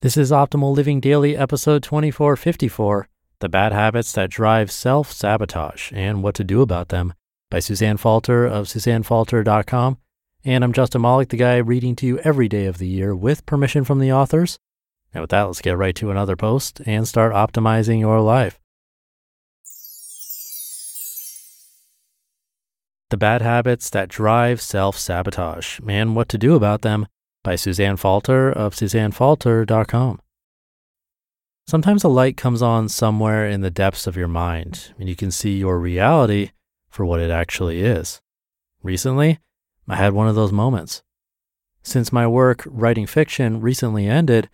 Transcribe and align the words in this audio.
This 0.00 0.16
is 0.16 0.30
Optimal 0.30 0.76
Living 0.76 1.00
Daily, 1.00 1.36
episode 1.36 1.82
2454 1.82 3.08
The 3.40 3.48
Bad 3.48 3.72
Habits 3.72 4.12
That 4.12 4.30
Drive 4.30 4.70
Self 4.70 5.10
Sabotage 5.10 5.90
and 5.92 6.22
What 6.22 6.36
to 6.36 6.44
Do 6.44 6.62
About 6.62 6.90
Them 6.90 7.14
by 7.50 7.58
Suzanne 7.58 7.96
Falter 7.96 8.46
of 8.46 8.68
SuzanneFalter.com. 8.68 9.98
And 10.44 10.62
I'm 10.62 10.72
Justin 10.72 11.02
Malik, 11.02 11.30
the 11.30 11.36
guy 11.36 11.56
reading 11.56 11.96
to 11.96 12.06
you 12.06 12.20
every 12.20 12.48
day 12.48 12.66
of 12.66 12.78
the 12.78 12.86
year 12.86 13.16
with 13.16 13.44
permission 13.44 13.82
from 13.82 13.98
the 13.98 14.12
authors. 14.12 14.60
And 15.12 15.20
with 15.20 15.30
that, 15.30 15.42
let's 15.42 15.60
get 15.60 15.76
right 15.76 15.96
to 15.96 16.12
another 16.12 16.36
post 16.36 16.80
and 16.86 17.08
start 17.08 17.32
optimizing 17.32 17.98
your 17.98 18.20
life. 18.20 18.60
The 23.10 23.16
Bad 23.16 23.42
Habits 23.42 23.90
That 23.90 24.08
Drive 24.08 24.60
Self 24.60 24.96
Sabotage 24.96 25.80
and 25.88 26.14
What 26.14 26.28
to 26.28 26.38
Do 26.38 26.54
About 26.54 26.82
Them 26.82 27.08
by 27.42 27.56
Suzanne 27.56 27.96
Falter 27.96 28.50
of 28.50 28.74
SuzanneFalter.com. 28.74 30.20
Sometimes 31.66 32.02
a 32.02 32.08
light 32.08 32.36
comes 32.36 32.62
on 32.62 32.88
somewhere 32.88 33.46
in 33.46 33.60
the 33.60 33.70
depths 33.70 34.06
of 34.06 34.16
your 34.16 34.28
mind, 34.28 34.94
and 34.98 35.08
you 35.08 35.14
can 35.14 35.30
see 35.30 35.58
your 35.58 35.78
reality 35.78 36.52
for 36.88 37.04
what 37.04 37.20
it 37.20 37.30
actually 37.30 37.82
is. 37.82 38.20
Recently, 38.82 39.38
I 39.86 39.96
had 39.96 40.14
one 40.14 40.28
of 40.28 40.34
those 40.34 40.52
moments. 40.52 41.02
Since 41.82 42.12
my 42.12 42.26
work 42.26 42.62
writing 42.66 43.06
fiction 43.06 43.60
recently 43.60 44.06
ended, 44.06 44.48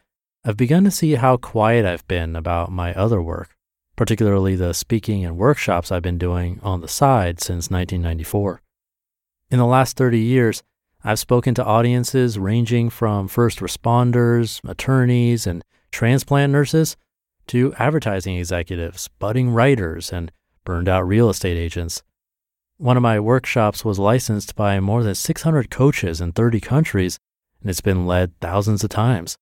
I've 0.45 0.57
begun 0.57 0.85
to 0.85 0.91
see 0.91 1.15
how 1.15 1.37
quiet 1.37 1.87
I've 1.87 2.07
been 2.07 2.37
about 2.37 2.71
my 2.71 2.93
other 2.95 3.23
work, 3.23 3.57
particularly 3.97 4.57
the 4.57 4.75
speaking 4.75 5.25
and 5.25 5.37
workshops 5.37 5.91
I've 5.91 6.03
been 6.03 6.19
doing 6.19 6.61
on 6.63 6.81
the 6.81 6.89
side 6.89 7.41
since 7.41 7.71
1994. 7.71 8.61
In 9.51 9.59
the 9.59 9.67
last 9.67 9.97
30 9.97 10.19
years, 10.19 10.63
I've 11.07 11.19
spoken 11.19 11.55
to 11.57 11.65
audiences 11.65 12.39
ranging 12.39 12.89
from 12.89 13.29
first 13.29 13.59
responders, 13.59 14.67
attorneys, 14.67 15.47
and 15.47 15.63
transplant 15.93 16.51
nurses 16.51 16.97
to 17.49 17.75
advertising 17.75 18.39
executives, 18.39 19.09
budding 19.19 19.51
writers, 19.51 20.11
and 20.11 20.33
burned 20.65 20.89
out 20.89 21.07
real 21.07 21.29
estate 21.29 21.59
agents. 21.59 22.03
One 22.79 22.97
of 22.97 23.03
my 23.03 23.21
workshops 23.21 23.85
was 23.85 23.99
licensed 23.99 24.57
by 24.57 24.81
more 24.81 25.03
than 25.03 25.15
600 25.15 25.71
coaches 25.71 26.23
in 26.23 26.33
30 26.33 26.61
countries, 26.61 27.19
and 27.61 27.69
it's 27.69 27.83
been 27.83 28.07
led 28.07 28.33
thousands 28.41 28.83
of 28.83 28.89
times. 28.89 29.37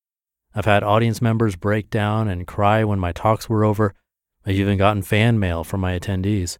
I've 0.56 0.64
had 0.64 0.82
audience 0.82 1.22
members 1.22 1.54
break 1.54 1.90
down 1.90 2.26
and 2.26 2.44
cry 2.44 2.82
when 2.82 2.98
my 2.98 3.12
talks 3.12 3.48
were 3.48 3.64
over. 3.64 3.94
I've 4.44 4.56
even 4.56 4.78
gotten 4.78 5.02
fan 5.02 5.38
mail 5.38 5.62
from 5.62 5.80
my 5.80 5.96
attendees. 5.96 6.58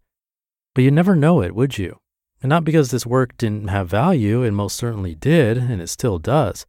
But 0.74 0.84
you'd 0.84 0.94
never 0.94 1.16
know 1.16 1.42
it, 1.42 1.56
would 1.56 1.76
you? 1.76 1.98
And 2.42 2.50
not 2.50 2.64
because 2.64 2.90
this 2.90 3.06
work 3.06 3.36
didn't 3.38 3.68
have 3.68 3.88
value, 3.88 4.42
it 4.42 4.50
most 4.50 4.76
certainly 4.76 5.14
did, 5.14 5.56
and 5.56 5.80
it 5.80 5.86
still 5.86 6.18
does. 6.18 6.66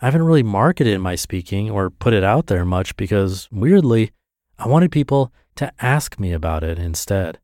I 0.00 0.06
haven't 0.06 0.24
really 0.24 0.42
marketed 0.42 1.00
my 1.00 1.14
speaking 1.14 1.70
or 1.70 1.90
put 1.90 2.12
it 2.12 2.24
out 2.24 2.48
there 2.48 2.64
much 2.64 2.96
because, 2.96 3.48
weirdly, 3.52 4.10
I 4.58 4.66
wanted 4.66 4.90
people 4.90 5.32
to 5.54 5.72
ask 5.80 6.18
me 6.18 6.32
about 6.32 6.64
it 6.64 6.78
instead. 6.78 7.38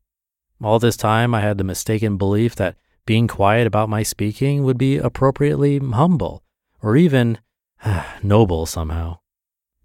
All 0.61 0.77
this 0.77 0.97
time, 0.97 1.33
I 1.33 1.39
had 1.41 1.57
the 1.57 1.63
mistaken 1.63 2.17
belief 2.17 2.55
that 2.55 2.75
being 3.05 3.27
quiet 3.27 3.65
about 3.65 3.89
my 3.89 4.03
speaking 4.03 4.63
would 4.63 4.77
be 4.77 4.97
appropriately 4.97 5.79
humble 5.79 6.43
or 6.81 6.97
even 6.97 7.39
noble 8.23 8.65
somehow. 8.65 9.19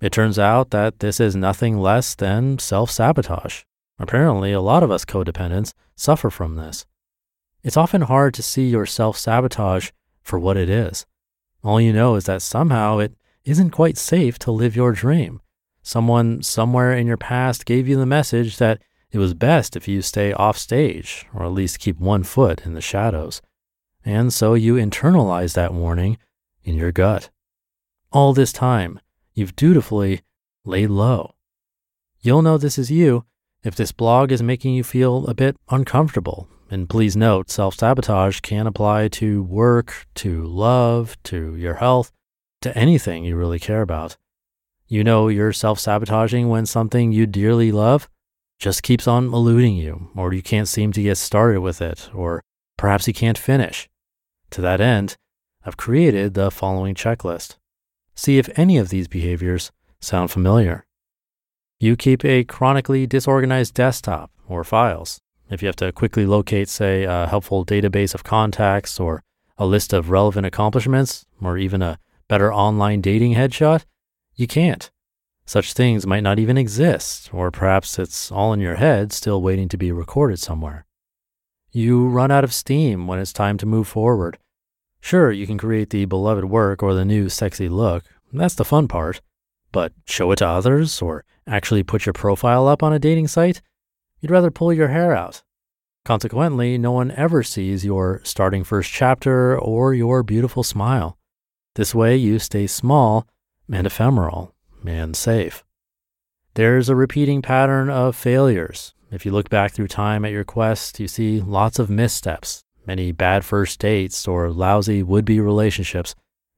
It 0.01 0.13
turns 0.13 0.39
out 0.39 0.71
that 0.71 0.99
this 0.99 1.21
is 1.21 1.35
nothing 1.35 1.79
less 1.79 2.15
than 2.15 2.59
self 2.59 2.91
sabotage. 2.91 3.63
Apparently, 3.99 4.53
a 4.53 4.61
lot 4.61 4.83
of 4.83 4.91
us 4.91 5.05
codependents 5.05 5.73
suffer 5.97 6.31
from 6.31 6.57
this. 6.57 6.87
It's 7.63 7.77
often 7.77 8.03
hard 8.03 8.35
to 8.35 8.43
see 8.43 8.69
your 8.69 8.87
self 8.87 9.19
sabotage 9.19 9.91
for 10.23 10.39
what 10.39 10.57
it 10.57 10.71
is. 10.71 11.07
All 11.65 11.81
you 11.81 11.93
know 11.93 12.15
is 12.15 12.25
that 12.25 12.43
somehow 12.43 12.99
it 12.99 13.15
isn't 13.45 13.71
quite 13.71 13.99
safe 13.99 14.39
to 14.41 14.53
live 14.53 14.77
your 14.77 14.93
dream. 14.93 15.41
Someone 15.83 16.43
somewhere 16.43 16.93
in 16.93 17.07
your 17.07 17.17
past 17.17 17.67
gave 17.67 17.89
you 17.89 17.97
the 17.97 18.07
message 18.07 18.59
that 18.59 18.81
it 19.11 19.19
was 19.19 19.35
best 19.35 19.75
if 19.75 19.89
you 19.89 20.03
stay 20.03 20.33
off 20.35 20.59
stage, 20.59 21.27
or 21.35 21.45
at 21.45 21.53
least 21.53 21.81
keep 21.81 21.99
one 21.99 22.23
foot 22.23 22.65
in 22.67 22.75
the 22.75 22.81
shadows. 22.81 23.41
And 24.05 24.33
so 24.33 24.55
you 24.55 24.75
internalize 24.75 25.55
that 25.55 25.73
warning 25.73 26.19
in 26.63 26.75
your 26.75 26.93
gut. 26.93 27.31
All 28.13 28.35
this 28.35 28.53
time, 28.53 29.01
you've 29.35 29.57
dutifully 29.57 30.21
laid 30.65 30.91
low. 30.91 31.35
You'll 32.21 32.43
know 32.43 32.59
this 32.59 32.79
is 32.79 32.91
you 32.91 33.25
if 33.65 33.75
this 33.75 33.93
blog 33.93 34.31
is 34.31 34.43
making 34.43 34.75
you 34.75 34.85
feel 34.85 35.27
a 35.27 35.35
bit 35.35 35.57
uncomfortable 35.71 36.49
and 36.71 36.89
please 36.89 37.17
note, 37.17 37.51
self 37.51 37.77
sabotage 37.77 38.41
can 38.41 38.67
apply 38.67 39.09
to 39.09 39.43
work, 39.43 40.07
to 40.17 40.43
love, 40.45 41.17
to 41.25 41.57
your 41.57 41.75
health, 41.75 42.13
to 42.61 42.77
anything 42.77 43.25
you 43.25 43.37
really 43.37 43.59
care 43.59 43.83
about. 43.83 44.17
You 44.87 45.05
know 45.05 45.29
you're 45.29 45.53
self 45.53 45.79
sabotaging 45.79 46.49
when 46.49 46.67
something 46.67 47.13
you 47.13 47.27
dearly 47.27 47.73
love 47.73 48.09
just 48.59 48.83
keeps 48.83 49.07
on 49.07 49.27
eluding 49.27 49.77
you, 49.77 50.11
or 50.17 50.33
you 50.33 50.43
can't 50.43 50.69
seem 50.69 50.93
to 50.93 51.03
get 51.03 51.17
started 51.17 51.61
with 51.61 51.81
it, 51.81 52.11
or 52.13 52.43
perhaps 52.77 53.07
you 53.07 53.15
can't 53.15 53.39
finish. 53.39 53.89
To 54.51 54.61
that 54.63 54.81
end, 54.81 55.17
I've 55.65 55.77
created 55.77 56.35
the 56.35 56.51
following 56.51 56.95
checklist. 56.95 57.57
See 58.15 58.39
if 58.39 58.49
any 58.59 58.79
of 58.79 58.89
these 58.89 59.07
behaviors 59.07 59.71
sound 60.01 60.31
familiar. 60.31 60.85
You 61.79 61.95
keep 61.95 62.25
a 62.25 62.43
chronically 62.45 63.07
disorganized 63.07 63.75
desktop 63.75 64.33
or 64.49 64.65
files. 64.65 65.21
If 65.51 65.63
you 65.63 65.67
have 65.67 65.77
to 65.77 65.93
quickly 65.93 66.27
locate, 66.27 66.69
say, 66.69 67.05
a 67.05 67.27
helpful 67.27 67.65
database 67.65 68.15
of 68.15 68.25
contacts 68.25 69.01
or 69.01 69.23
a 69.57 69.67
list 69.67 69.93
of 69.93 70.11
relevant 70.11 70.47
accomplishments 70.47 71.27
or 71.41 71.57
even 71.57 71.83
a 71.83 71.99
better 72.29 72.53
online 72.53 73.01
dating 73.01 73.35
headshot, 73.35 73.85
you 74.35 74.47
can't. 74.47 74.91
Such 75.47 75.73
things 75.73 76.07
might 76.07 76.23
not 76.23 76.39
even 76.39 76.59
exist, 76.59 77.33
or 77.33 77.51
perhaps 77.51 77.99
it's 77.99 78.31
all 78.31 78.53
in 78.53 78.61
your 78.61 78.77
head 78.77 79.13
still 79.13 79.41
waiting 79.41 79.69
to 79.71 79.79
be 79.79 79.91
recorded 79.91 80.39
somewhere. 80.39 80.85
You 81.71 82.07
run 82.09 82.31
out 82.31 82.45
of 82.45 82.53
steam 82.53 83.07
when 83.07 83.19
it's 83.19 83.33
time 83.33 83.57
to 83.59 83.67
move 83.67 83.89
forward. 83.89 84.37
Sure, 85.01 85.33
you 85.33 85.47
can 85.47 85.57
create 85.57 85.89
the 85.89 86.05
beloved 86.05 86.45
work 86.45 86.83
or 86.83 86.93
the 86.93 87.05
new 87.05 87.31
sexy 87.31 87.69
look. 87.69 88.05
That's 88.33 88.55
the 88.55 88.65
fun 88.65 88.89
part. 88.89 89.23
But 89.73 89.93
show 90.05 90.31
it 90.33 90.37
to 90.37 90.47
others 90.47 91.01
or 91.01 91.25
actually 91.47 91.83
put 91.83 92.05
your 92.05 92.13
profile 92.13 92.69
up 92.69 92.83
on 92.83 92.93
a 92.93 92.99
dating 92.99 93.29
site? 93.29 93.63
You'd 94.21 94.31
rather 94.31 94.51
pull 94.51 94.73
your 94.73 94.89
hair 94.89 95.15
out. 95.15 95.43
Consequently, 96.05 96.79
no 96.79 96.93
one 96.93 97.11
ever 97.13 97.43
sees 97.43 97.85
your 97.85 98.21
starting 98.25 98.65
first 98.65 98.91
chapter 98.91 99.59
or 99.59 99.95
your 99.95 100.23
beautiful 100.23 100.63
smile. 100.63 101.19
This 101.75 101.95
way, 101.95 102.17
you 102.17 102.39
stay 102.39 102.67
small 102.67 103.27
and 103.71 103.87
ephemeral 103.87 104.55
and 104.87 105.15
safe. 105.15 105.65
There's 106.55 106.89
a 106.89 106.97
repeating 106.97 107.43
pattern 107.43 107.91
of 107.91 108.17
failures. 108.17 108.95
If 109.11 109.25
you 109.25 109.33
look 109.33 109.49
back 109.49 109.73
through 109.73 109.89
time 109.89 110.25
at 110.25 110.33
your 110.33 110.45
quest, 110.45 110.99
you 110.99 111.09
see 111.09 111.41
lots 111.41 111.79
of 111.79 111.89
missteps, 111.89 112.65
many 112.87 113.13
bad 113.13 113.45
first 113.45 113.79
dates 113.79 114.27
or 114.27 114.51
lousy 114.51 115.03
would 115.03 115.25
be 115.25 115.41
relationships, 115.41 116.15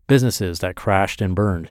businesses 0.06 0.60
that 0.60 0.76
crashed 0.76 1.20
and 1.20 1.34
burned. 1.34 1.70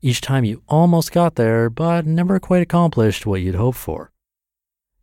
Each 0.00 0.20
time 0.20 0.44
you 0.44 0.62
almost 0.68 1.10
got 1.10 1.34
there, 1.34 1.68
but 1.68 2.06
never 2.06 2.38
quite 2.38 2.62
accomplished 2.62 3.26
what 3.26 3.40
you'd 3.40 3.54
hoped 3.54 3.78
for. 3.78 4.12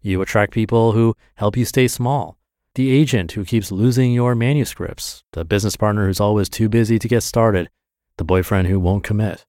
You 0.01 0.21
attract 0.21 0.51
people 0.51 0.93
who 0.93 1.15
help 1.35 1.55
you 1.55 1.63
stay 1.63 1.87
small. 1.87 2.37
The 2.73 2.89
agent 2.89 3.33
who 3.33 3.45
keeps 3.45 3.71
losing 3.71 4.13
your 4.13 4.33
manuscripts, 4.33 5.23
the 5.33 5.45
business 5.45 5.75
partner 5.75 6.07
who's 6.07 6.19
always 6.19 6.49
too 6.49 6.69
busy 6.69 6.97
to 6.97 7.07
get 7.07 7.21
started, 7.21 7.69
the 8.17 8.23
boyfriend 8.23 8.67
who 8.67 8.79
won't 8.79 9.03
commit. 9.03 9.45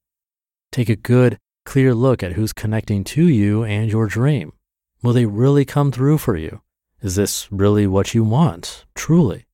Take 0.71 0.91
a 0.91 0.97
good, 0.97 1.39
clear 1.65 1.95
look 1.95 2.23
at 2.23 2.33
who's 2.33 2.53
connecting 2.53 3.03
to 3.05 3.27
you 3.27 3.65
and 3.65 3.91
your 3.91 4.07
dream. 4.07 4.53
Will 5.03 5.13
they 5.13 5.27
really 5.27 5.65
come 5.65 5.91
through 5.91 6.19
for 6.19 6.37
you? 6.37 6.61
Is 7.01 7.17
this 7.17 7.51
really 7.51 7.87
what 7.87 8.15
you 8.15 8.23
want, 8.23 8.85
truly? 8.95 9.47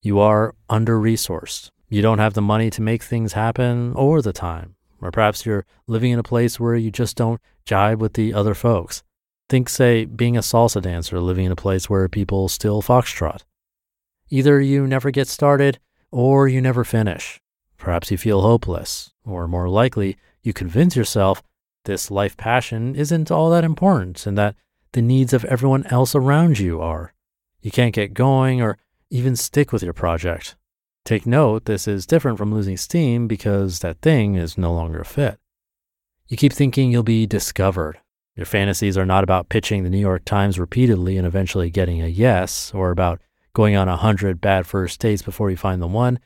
You 0.00 0.18
are 0.18 0.54
under 0.70 0.98
resourced. 0.98 1.70
You 1.88 2.00
don't 2.00 2.18
have 2.18 2.34
the 2.34 2.42
money 2.42 2.70
to 2.70 2.82
make 2.82 3.02
things 3.02 3.34
happen 3.34 3.92
or 3.94 4.22
the 4.22 4.32
time. 4.32 4.76
Or 5.00 5.10
perhaps 5.10 5.44
you're 5.44 5.66
living 5.86 6.12
in 6.12 6.18
a 6.18 6.24
place 6.24 6.58
where 6.58 6.74
you 6.74 6.90
just 6.90 7.16
don't 7.16 7.40
jive 7.66 7.98
with 7.98 8.14
the 8.14 8.32
other 8.32 8.54
folks. 8.54 9.02
Think, 9.48 9.68
say, 9.68 10.04
being 10.04 10.36
a 10.36 10.40
salsa 10.40 10.82
dancer 10.82 11.20
living 11.20 11.44
in 11.44 11.52
a 11.52 11.56
place 11.56 11.88
where 11.88 12.08
people 12.08 12.48
still 12.48 12.82
foxtrot. 12.82 13.42
Either 14.28 14.60
you 14.60 14.86
never 14.86 15.12
get 15.12 15.28
started 15.28 15.78
or 16.10 16.48
you 16.48 16.60
never 16.60 16.82
finish. 16.82 17.40
Perhaps 17.78 18.10
you 18.10 18.18
feel 18.18 18.40
hopeless, 18.40 19.12
or 19.24 19.46
more 19.46 19.68
likely, 19.68 20.16
you 20.42 20.52
convince 20.52 20.96
yourself 20.96 21.42
this 21.84 22.10
life 22.10 22.36
passion 22.36 22.96
isn't 22.96 23.30
all 23.30 23.50
that 23.50 23.62
important 23.62 24.26
and 24.26 24.36
that 24.36 24.56
the 24.92 25.02
needs 25.02 25.32
of 25.32 25.44
everyone 25.44 25.86
else 25.86 26.14
around 26.14 26.58
you 26.58 26.80
are. 26.80 27.12
You 27.60 27.70
can't 27.70 27.94
get 27.94 28.14
going 28.14 28.60
or 28.60 28.78
even 29.10 29.36
stick 29.36 29.72
with 29.72 29.82
your 29.82 29.92
project. 29.92 30.56
Take 31.04 31.26
note, 31.26 31.66
this 31.66 31.86
is 31.86 32.06
different 32.06 32.38
from 32.38 32.52
losing 32.52 32.76
steam 32.76 33.28
because 33.28 33.78
that 33.78 34.00
thing 34.00 34.34
is 34.34 34.58
no 34.58 34.72
longer 34.72 35.00
a 35.00 35.04
fit. 35.04 35.38
You 36.26 36.36
keep 36.36 36.52
thinking 36.52 36.90
you'll 36.90 37.04
be 37.04 37.26
discovered 37.26 38.00
your 38.36 38.46
fantasies 38.46 38.98
are 38.98 39.06
not 39.06 39.24
about 39.24 39.48
pitching 39.48 39.82
the 39.82 39.90
New 39.90 39.98
York 39.98 40.24
Times 40.24 40.58
repeatedly 40.58 41.16
and 41.16 41.26
eventually 41.26 41.70
getting 41.70 42.02
a 42.02 42.06
yes, 42.06 42.70
or 42.74 42.90
about 42.90 43.20
going 43.54 43.74
on 43.74 43.88
a 43.88 43.96
hundred 43.96 44.40
bad 44.40 44.66
first 44.66 45.00
dates 45.00 45.22
before 45.22 45.50
you 45.50 45.56
find 45.56 45.80
the 45.80 45.86
one. 45.86 46.18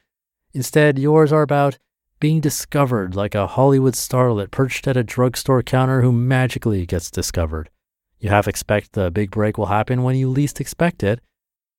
Instead, 0.53 0.99
yours 0.99 1.33
are 1.33 1.43
about 1.43 1.79
being 2.19 2.41
discovered 2.41 3.15
like 3.15 3.35
a 3.35 3.47
Hollywood 3.47 3.95
starlet 3.95 4.51
perched 4.51 4.89
at 4.89 4.97
a 4.97 5.05
drugstore 5.05 5.63
counter 5.63 6.03
who 6.03 6.11
magically 6.11 6.85
gets 6.85 7.11
discovered. 7.11 7.71
You 8.19 8.29
half 8.29 8.49
expect 8.49 8.93
the 8.93 9.11
big 9.11 9.31
break 9.31 9.57
will 9.57 9.67
happen 9.67 10.03
when 10.03 10.17
you 10.17 10.29
least 10.29 10.61
expect 10.61 11.03
it. 11.03 11.21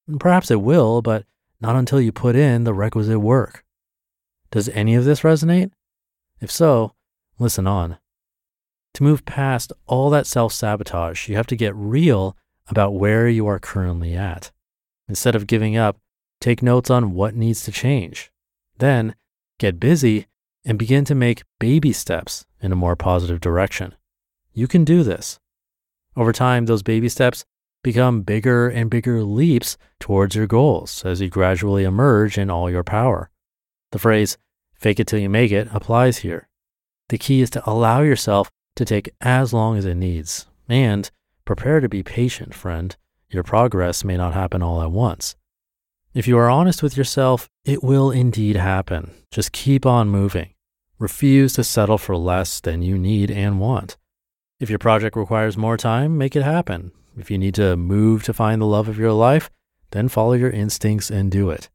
And 0.07 0.19
perhaps 0.19 0.49
it 0.49 0.61
will, 0.61 1.01
but 1.01 1.25
not 1.59 1.75
until 1.75 2.01
you 2.01 2.11
put 2.11 2.35
in 2.35 2.63
the 2.63 2.73
requisite 2.73 3.21
work. 3.21 3.63
Does 4.49 4.69
any 4.69 4.95
of 4.95 5.05
this 5.05 5.21
resonate? 5.21 5.71
If 6.39 6.49
so, 6.49 6.95
listen 7.37 7.67
on. 7.67 7.97
To 8.95 9.03
move 9.03 9.25
past 9.25 9.71
all 9.87 10.09
that 10.09 10.27
self 10.27 10.53
sabotage, 10.53 11.29
you 11.29 11.35
have 11.35 11.47
to 11.47 11.55
get 11.55 11.75
real 11.75 12.35
about 12.67 12.93
where 12.93 13.27
you 13.27 13.47
are 13.47 13.59
currently 13.59 14.15
at. 14.15 14.51
Instead 15.07 15.35
of 15.35 15.47
giving 15.47 15.77
up, 15.77 15.97
take 16.39 16.61
notes 16.61 16.89
on 16.89 17.13
what 17.13 17.35
needs 17.35 17.63
to 17.63 17.71
change. 17.71 18.31
Then 18.77 19.15
get 19.59 19.79
busy 19.79 20.27
and 20.65 20.77
begin 20.77 21.05
to 21.05 21.15
make 21.15 21.43
baby 21.59 21.93
steps 21.93 22.45
in 22.61 22.71
a 22.71 22.75
more 22.75 22.95
positive 22.95 23.39
direction. 23.39 23.95
You 24.53 24.67
can 24.67 24.83
do 24.83 25.03
this. 25.03 25.39
Over 26.15 26.33
time, 26.33 26.65
those 26.65 26.83
baby 26.83 27.09
steps 27.09 27.45
become 27.83 28.21
bigger 28.21 28.69
and 28.69 28.89
bigger 28.89 29.23
leaps 29.23 29.77
towards 29.99 30.35
your 30.35 30.47
goals 30.47 31.03
as 31.05 31.21
you 31.21 31.29
gradually 31.29 31.83
emerge 31.83 32.37
in 32.37 32.49
all 32.49 32.69
your 32.69 32.83
power. 32.83 33.29
The 33.91 33.99
phrase, 33.99 34.37
fake 34.75 34.99
it 34.99 35.07
till 35.07 35.19
you 35.19 35.29
make 35.29 35.51
it, 35.51 35.67
applies 35.71 36.17
here. 36.17 36.47
The 37.09 37.17
key 37.17 37.41
is 37.41 37.49
to 37.51 37.69
allow 37.69 38.01
yourself 38.01 38.51
to 38.75 38.85
take 38.85 39.09
as 39.21 39.53
long 39.53 39.77
as 39.77 39.85
it 39.85 39.95
needs 39.95 40.47
and 40.67 41.09
prepare 41.45 41.79
to 41.79 41.89
be 41.89 42.03
patient, 42.03 42.53
friend. 42.53 42.95
Your 43.29 43.43
progress 43.43 44.03
may 44.03 44.17
not 44.17 44.33
happen 44.33 44.61
all 44.61 44.81
at 44.81 44.91
once. 44.91 45.35
If 46.13 46.27
you 46.27 46.37
are 46.37 46.49
honest 46.49 46.83
with 46.83 46.97
yourself, 46.97 47.47
it 47.63 47.83
will 47.83 48.11
indeed 48.11 48.57
happen. 48.57 49.11
Just 49.31 49.53
keep 49.53 49.85
on 49.85 50.09
moving. 50.09 50.53
Refuse 50.99 51.53
to 51.53 51.63
settle 51.63 51.97
for 51.97 52.17
less 52.17 52.59
than 52.59 52.81
you 52.81 52.97
need 52.97 53.31
and 53.31 53.59
want. 53.59 53.97
If 54.59 54.69
your 54.69 54.79
project 54.79 55.15
requires 55.15 55.57
more 55.57 55.77
time, 55.77 56.17
make 56.17 56.35
it 56.35 56.43
happen. 56.43 56.91
If 57.17 57.31
you 57.31 57.37
need 57.37 57.55
to 57.55 57.75
move 57.77 58.23
to 58.23 58.33
find 58.33 58.61
the 58.61 58.65
love 58.65 58.87
of 58.87 58.99
your 58.99 59.13
life, 59.13 59.49
then 59.91 60.09
follow 60.09 60.33
your 60.33 60.49
instincts 60.49 61.09
and 61.09 61.31
do 61.31 61.49
it. 61.49 61.69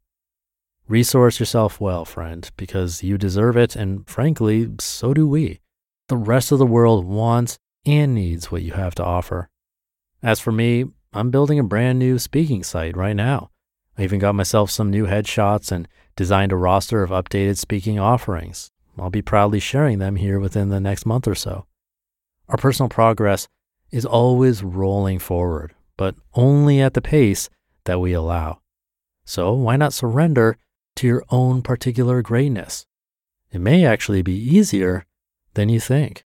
Resource 0.87 1.39
yourself 1.39 1.81
well, 1.81 2.05
friend, 2.05 2.49
because 2.55 3.03
you 3.03 3.17
deserve 3.17 3.57
it, 3.57 3.75
and 3.75 4.07
frankly, 4.07 4.69
so 4.79 5.13
do 5.13 5.27
we. 5.27 5.59
The 6.09 6.17
rest 6.17 6.51
of 6.51 6.59
the 6.59 6.65
world 6.65 7.05
wants 7.05 7.59
and 7.85 8.15
needs 8.15 8.51
what 8.51 8.61
you 8.61 8.73
have 8.73 8.95
to 8.95 9.03
offer. 9.03 9.49
As 10.23 10.39
for 10.39 10.51
me, 10.51 10.85
I'm 11.11 11.31
building 11.31 11.59
a 11.59 11.63
brand 11.63 11.99
new 11.99 12.17
speaking 12.17 12.63
site 12.63 12.95
right 12.95 13.15
now. 13.15 13.51
I 13.97 14.03
even 14.03 14.19
got 14.19 14.35
myself 14.35 14.71
some 14.71 14.89
new 14.89 15.05
headshots 15.05 15.71
and 15.71 15.87
designed 16.15 16.51
a 16.51 16.55
roster 16.55 17.03
of 17.03 17.09
updated 17.09 17.57
speaking 17.57 17.99
offerings. 17.99 18.71
I'll 18.97 19.09
be 19.09 19.21
proudly 19.21 19.59
sharing 19.59 19.99
them 19.99 20.15
here 20.15 20.39
within 20.39 20.69
the 20.69 20.79
next 20.79 21.05
month 21.05 21.27
or 21.27 21.35
so. 21.35 21.65
Our 22.47 22.57
personal 22.57 22.89
progress 22.89 23.47
is 23.91 24.05
always 24.05 24.63
rolling 24.63 25.19
forward, 25.19 25.75
but 25.97 26.15
only 26.33 26.79
at 26.79 26.93
the 26.93 27.01
pace 27.01 27.49
that 27.83 27.99
we 27.99 28.13
allow. 28.13 28.61
So 29.25 29.53
why 29.53 29.75
not 29.75 29.93
surrender 29.93 30.57
to 30.95 31.07
your 31.07 31.23
own 31.29 31.61
particular 31.61 32.21
greatness? 32.21 32.85
It 33.51 33.59
may 33.59 33.85
actually 33.85 34.21
be 34.21 34.33
easier 34.33 35.05
than 35.57 35.67
you 35.67 35.81
think. 35.81 36.23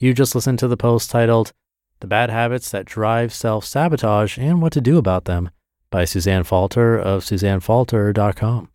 You 0.00 0.14
just 0.14 0.34
listened 0.34 0.58
to 0.60 0.68
the 0.68 0.76
post 0.76 1.10
titled 1.10 1.52
The 2.00 2.06
Bad 2.06 2.30
Habits 2.30 2.70
That 2.70 2.84
Drive 2.84 3.32
Self 3.32 3.64
Sabotage 3.64 4.38
and 4.38 4.60
What 4.60 4.72
to 4.72 4.80
Do 4.80 4.98
About 4.98 5.26
Them 5.26 5.50
by 5.90 6.04
Suzanne 6.04 6.44
Falter 6.44 6.98
of 6.98 7.24
SuzanneFalter.com. 7.24 8.70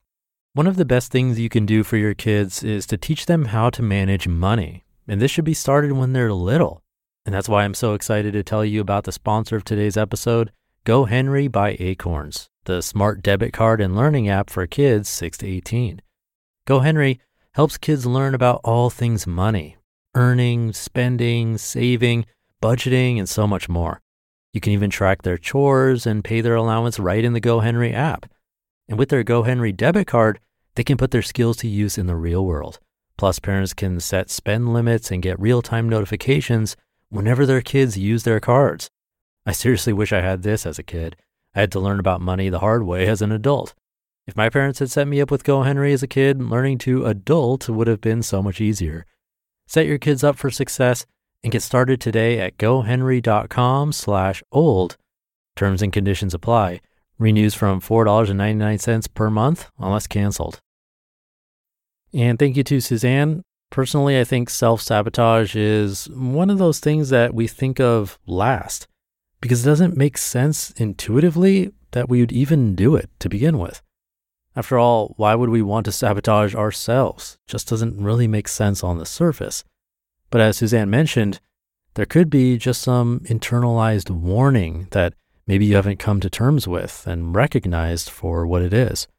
One 0.54 0.68
of 0.68 0.76
the 0.76 0.86
best 0.86 1.12
things 1.12 1.40
you 1.40 1.50
can 1.50 1.66
do 1.66 1.84
for 1.84 1.98
your 1.98 2.14
kids 2.14 2.64
is 2.64 2.86
to 2.88 2.98
teach 2.98 3.26
them 3.26 3.46
how 3.46 3.70
to 3.72 3.82
manage 3.82 4.28
money. 4.28 4.84
And 5.08 5.20
this 5.20 5.32
should 5.32 5.46
be 5.46 5.56
started 5.56 5.94
when 5.94 6.14
they're 6.14 6.32
little. 6.32 6.84
And 7.26 7.34
that's 7.34 7.50
why 7.50 7.64
I'm 7.64 7.74
so 7.74 7.94
excited 7.94 8.34
to 8.34 8.44
tell 8.44 8.64
you 8.64 8.80
about 8.82 9.06
the 9.06 9.12
sponsor 9.12 9.56
of 9.56 9.64
today's 9.64 9.98
episode, 9.98 10.52
GoHenry 10.86 11.50
by 11.50 11.78
Acorns, 11.80 12.50
the 12.66 12.82
smart 12.82 13.24
debit 13.24 13.54
card 13.54 13.80
and 13.80 13.96
learning 13.96 14.28
app 14.28 14.50
for 14.50 14.68
kids 14.68 15.08
6 15.08 15.38
to 15.38 15.48
18. 15.48 16.02
Go 16.68 16.80
Henry 16.80 17.22
helps 17.54 17.78
kids 17.78 18.06
learn 18.06 18.36
about 18.36 18.60
all 18.66 18.90
things 18.90 19.26
money, 19.26 19.78
earning, 20.14 20.74
spending, 20.74 21.58
saving, 21.58 22.26
budgeting, 22.62 23.18
and 23.18 23.30
so 23.30 23.48
much 23.48 23.70
more. 23.70 24.02
You 24.52 24.60
can 24.60 24.74
even 24.74 24.90
track 24.90 25.22
their 25.22 25.38
chores 25.38 26.06
and 26.06 26.22
pay 26.22 26.42
their 26.42 26.56
allowance 26.56 27.00
right 27.00 27.24
in 27.24 27.32
the 27.32 27.40
Go 27.40 27.62
Henry 27.62 27.94
app. 27.94 28.30
And 28.90 29.00
with 29.00 29.08
their 29.08 29.24
Go 29.24 29.44
Henry 29.44 29.72
debit 29.72 30.08
card, 30.08 30.38
they 30.76 30.84
can 30.84 30.98
put 30.98 31.12
their 31.12 31.22
skills 31.22 31.56
to 31.58 31.70
use 31.70 31.98
in 31.98 32.08
the 32.08 32.18
real 32.18 32.46
world. 32.46 32.82
Plus, 33.18 33.40
parents 33.40 33.74
can 33.74 34.02
set 34.02 34.30
spend 34.30 34.74
limits 34.74 35.12
and 35.12 35.24
get 35.24 35.40
real 35.40 35.62
time 35.62 35.88
notifications 35.88 36.76
whenever 37.08 37.46
their 37.46 37.62
kids 37.62 37.98
use 37.98 38.24
their 38.24 38.42
cards. 38.42 38.90
I 39.46 39.52
seriously 39.52 39.94
wish 39.94 40.14
I 40.14 40.22
had 40.22 40.44
this 40.44 40.66
as 40.66 40.80
a 40.80 40.84
kid. 40.84 41.16
I 41.54 41.62
had 41.62 41.72
to 41.74 41.80
learn 41.80 42.00
about 42.00 42.22
money 42.22 42.50
the 42.50 42.60
hard 42.60 42.84
way 42.84 43.08
as 43.08 43.22
an 43.22 43.32
adult. 43.32 43.74
If 44.26 44.38
my 44.38 44.50
parents 44.50 44.80
had 44.80 44.90
set 44.90 45.08
me 45.08 45.20
up 45.20 45.30
with 45.30 45.44
GoHenry 45.44 45.94
as 45.94 46.02
a 46.02 46.08
kid, 46.08 46.42
learning 46.42 46.78
to 46.80 47.06
adult 47.06 47.68
would 47.68 47.88
have 47.88 48.00
been 48.00 48.24
so 48.24 48.42
much 48.42 48.62
easier. 48.62 49.06
Set 49.68 49.86
your 49.86 49.98
kids 49.98 50.24
up 50.24 50.38
for 50.38 50.50
success 50.50 51.06
and 51.44 51.52
get 51.52 51.62
started 51.62 52.00
today 52.00 52.40
at 52.40 52.58
gohenry.com 52.58 53.92
slash 53.92 54.42
old. 54.52 54.98
Terms 55.58 55.82
and 55.82 55.92
conditions 55.92 56.34
apply. 56.34 56.80
Renews 57.20 57.54
from 57.54 57.82
$4.99 57.82 59.14
per 59.14 59.30
month 59.30 59.70
unless 59.78 60.08
canceled. 60.08 60.62
And 62.14 62.40
thank 62.40 62.56
you 62.56 62.64
to 62.64 62.80
Suzanne. 62.80 63.44
Personally, 63.70 64.20
I 64.20 64.24
think 64.24 64.50
self 64.50 64.82
sabotage 64.82 65.56
is 65.56 66.10
one 66.12 66.50
of 66.50 66.60
those 66.60 66.80
things 66.80 67.10
that 67.10 67.34
we 67.34 67.48
think 67.48 67.80
of 67.80 68.18
last 68.26 68.88
because 69.44 69.66
it 69.66 69.70
doesn't 69.70 69.98
make 69.98 70.18
sense 70.18 70.72
intuitively 70.78 71.70
that 71.92 72.08
we 72.08 72.22
would 72.22 72.32
even 72.32 72.76
do 72.76 72.96
it 72.96 73.10
to 73.20 73.28
begin 73.28 73.60
with. 73.60 73.82
After 74.56 74.80
all, 74.80 75.16
why 75.18 75.36
would 75.36 75.50
we 75.50 75.62
want 75.62 75.84
to 75.84 75.92
sabotage 75.92 76.56
ourselves? 76.56 77.38
Just 77.46 77.68
doesn't 77.68 78.02
really 78.02 78.26
make 78.26 78.48
sense 78.48 78.86
on 78.86 79.00
the 79.00 79.06
surface. 79.06 79.66
But 80.30 80.40
as 80.40 80.56
Suzanne 80.56 80.90
mentioned, 80.90 81.42
there 81.96 82.06
could 82.06 82.30
be 82.30 82.58
just 82.58 82.82
some 82.82 83.20
internalized 83.26 84.10
warning 84.10 84.88
that 84.92 85.14
maybe 85.46 85.66
you 85.66 85.76
haven't 85.76 86.00
come 86.00 86.22
to 86.22 86.30
terms 86.30 86.66
with 86.66 87.06
and 87.06 87.36
recognized 87.36 88.10
for 88.10 88.48
what 88.48 88.62
it 88.62 88.72
is. 88.72 89.10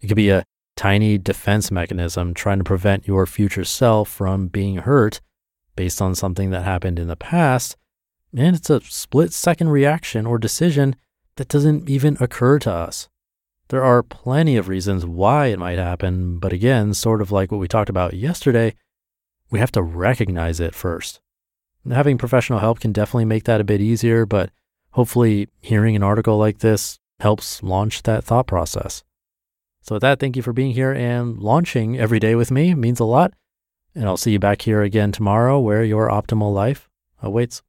It 0.00 0.06
could 0.06 0.16
be 0.16 0.30
a 0.30 0.46
tiny 0.76 1.18
defense 1.18 1.70
mechanism 1.70 2.32
trying 2.32 2.56
to 2.56 2.64
prevent 2.64 3.06
your 3.06 3.26
future 3.26 3.64
self 3.64 4.08
from 4.08 4.48
being 4.48 4.76
hurt 4.76 5.20
based 5.76 6.00
on 6.00 6.14
something 6.14 6.48
that 6.52 6.62
happened 6.62 6.98
in 6.98 7.08
the 7.08 7.16
past. 7.16 7.76
And 8.36 8.56
it's 8.56 8.70
a 8.70 8.80
split 8.80 9.32
second 9.32 9.68
reaction 9.68 10.26
or 10.26 10.38
decision 10.38 10.96
that 11.36 11.48
doesn't 11.48 11.88
even 11.88 12.16
occur 12.20 12.58
to 12.60 12.72
us. 12.72 13.08
There 13.68 13.84
are 13.84 14.02
plenty 14.02 14.56
of 14.56 14.68
reasons 14.68 15.06
why 15.06 15.46
it 15.46 15.58
might 15.58 15.78
happen, 15.78 16.38
but 16.38 16.52
again, 16.52 16.94
sort 16.94 17.22
of 17.22 17.32
like 17.32 17.50
what 17.50 17.58
we 17.58 17.68
talked 17.68 17.88
about 17.88 18.14
yesterday, 18.14 18.74
we 19.50 19.58
have 19.58 19.72
to 19.72 19.82
recognize 19.82 20.60
it 20.60 20.74
first. 20.74 21.20
Having 21.90 22.18
professional 22.18 22.58
help 22.58 22.80
can 22.80 22.92
definitely 22.92 23.24
make 23.24 23.44
that 23.44 23.60
a 23.60 23.64
bit 23.64 23.80
easier, 23.80 24.26
but 24.26 24.50
hopefully 24.92 25.48
hearing 25.60 25.96
an 25.96 26.02
article 26.02 26.36
like 26.36 26.58
this 26.58 26.98
helps 27.20 27.62
launch 27.62 28.02
that 28.02 28.24
thought 28.24 28.46
process. 28.46 29.02
So, 29.82 29.96
with 29.96 30.02
that, 30.02 30.18
thank 30.18 30.34
you 30.34 30.42
for 30.42 30.54
being 30.54 30.72
here 30.72 30.92
and 30.92 31.38
launching 31.38 31.98
every 31.98 32.18
day 32.18 32.34
with 32.34 32.50
me. 32.50 32.70
It 32.70 32.76
means 32.76 33.00
a 33.00 33.04
lot. 33.04 33.34
And 33.94 34.06
I'll 34.06 34.16
see 34.16 34.32
you 34.32 34.38
back 34.38 34.62
here 34.62 34.82
again 34.82 35.12
tomorrow 35.12 35.60
where 35.60 35.84
your 35.84 36.08
optimal 36.08 36.52
life 36.52 36.88
awaits. 37.22 37.62